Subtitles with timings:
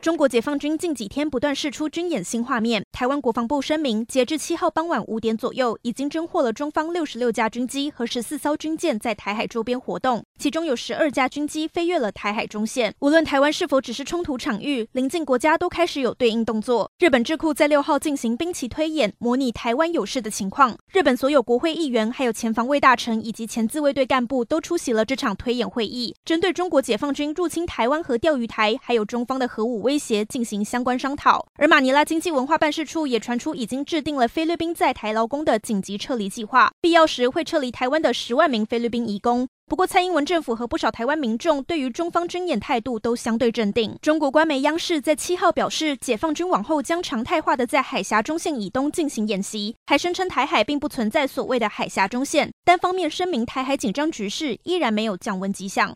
[0.00, 2.82] 中国解放军近几天不断释出军演新画面。
[2.90, 12.94] 台湾国防部声明，截至七号傍晚五点左右，已经侦获了中方六十六架军机和十四艘军舰在台海周边活动，其中有十二架军机飞越了台海中线。
[13.00, 16.90] 无论台湾是否只是冲突场域，邻近国家都开始有对应动作。
[16.98, 20.74] 日本智库在六号进行兵棋推演，模拟台湾有事的情况。
[20.90, 39.48] 日本所有国会议员、还有前防卫大臣以及前自卫队干部都出席了这场推演会议，针对中国解放军入侵台湾和钓鱼台，还有中方的核武威胁进行相关商讨，而马尼拉经济文化办事处也传出已经制定了菲律宾在台劳工的紧急撤离计划，必要时会撤离台湾的十万名菲律宾移工。
[39.66, 43.96] 不过，蔡英文政府和不少台湾民众对于中方军演态度都相对镇定。
[44.02, 55.88] 中国官媒央视在七号表示，解放军往后将常态化的在海峡中线以东进行演习，还声称台海并不存在所谓的海峡中线，单方面声明台海紧张局势依然没有降温迹象。